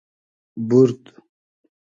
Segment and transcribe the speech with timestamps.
[0.67, 1.01] بورد